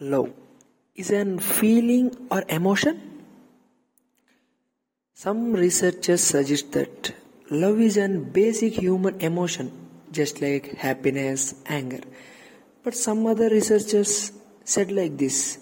[0.00, 0.32] love
[0.94, 3.00] is an feeling or emotion?
[5.14, 7.14] Some researchers suggest that
[7.50, 9.72] love is an basic human emotion,
[10.12, 12.00] just like happiness, anger.
[12.82, 14.32] But some other researchers
[14.64, 15.58] said like this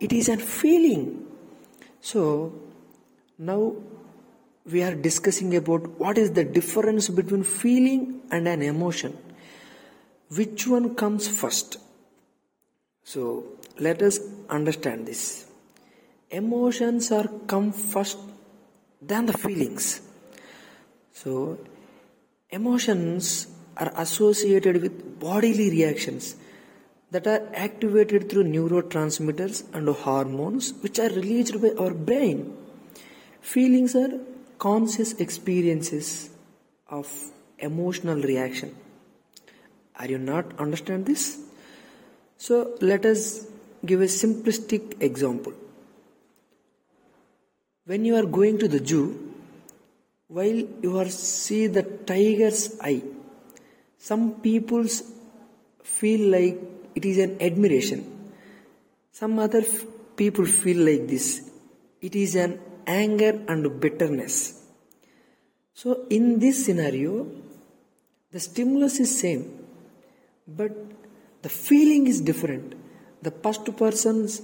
[0.00, 1.24] it is a feeling.
[2.00, 2.52] So
[3.38, 3.74] now
[4.64, 9.16] we are discussing about what is the difference between feeling and an emotion.
[10.34, 11.78] Which one comes first?
[13.16, 13.44] So
[13.78, 14.20] let us
[14.50, 15.46] understand this.
[16.30, 18.18] Emotions are come first
[19.00, 20.02] than the feelings.
[21.14, 21.58] So
[22.50, 23.46] emotions
[23.78, 26.36] are associated with bodily reactions
[27.10, 32.54] that are activated through neurotransmitters and hormones which are released by our brain.
[33.40, 34.12] Feelings are
[34.58, 36.28] conscious experiences
[36.90, 37.08] of
[37.58, 38.76] emotional reaction.
[39.98, 41.45] Are you not understand this?
[42.36, 43.46] So let us
[43.84, 45.52] give a simplistic example.
[47.84, 49.34] When you are going to the zoo,
[50.28, 53.02] while you are see the tiger's eye,
[53.98, 55.02] some peoples
[55.82, 56.58] feel like
[56.94, 58.00] it is an admiration.
[59.12, 59.64] Some other
[60.16, 61.48] people feel like this.
[62.00, 64.62] It is an anger and bitterness.
[65.74, 67.30] So in this scenario,
[68.32, 69.44] the stimulus is same,
[70.46, 70.72] but
[71.46, 72.74] the feeling is different.
[73.22, 74.42] The first persons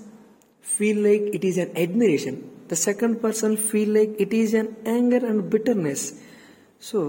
[0.61, 2.35] feel like it is an admiration.
[2.69, 6.03] The second person feel like it is an anger and bitterness.
[6.79, 7.01] So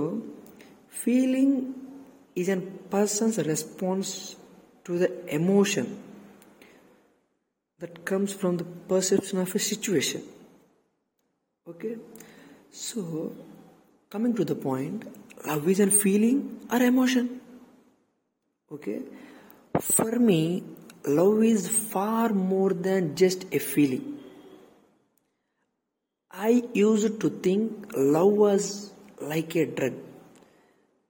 [0.90, 1.76] feeling
[2.36, 2.58] is a
[2.96, 4.36] person's response
[4.86, 5.88] to the emotion
[7.78, 10.24] that comes from the perception of a situation.
[11.70, 11.98] Okay?
[12.72, 13.32] So,
[14.10, 15.06] coming to the point,
[15.46, 17.40] love is a feeling or emotion.
[18.72, 19.02] Okay?
[19.92, 20.64] For me,
[21.06, 24.17] love is far more than just a feeling.
[26.31, 29.96] I used to think love was like a drug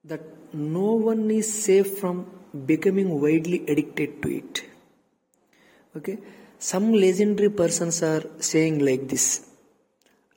[0.06, 0.22] that
[0.54, 2.26] no one is safe from
[2.66, 4.64] becoming widely addicted to it.
[5.96, 6.18] Okay,
[6.58, 9.50] some legendary persons are saying like this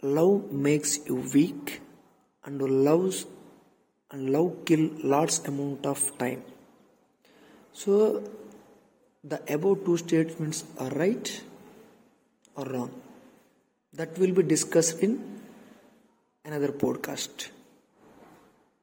[0.03, 1.81] love makes you weak
[2.44, 3.25] and loves
[4.11, 6.43] and love kill lots amount of time
[7.82, 8.22] so
[9.22, 11.28] the above two statements are right
[12.54, 12.92] or wrong.
[13.92, 15.12] That will be discussed in
[16.44, 17.48] another podcast